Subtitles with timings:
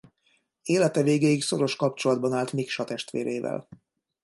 [0.61, 3.67] Élete végéig szoros kapcsolatban állt Miksa testvérével.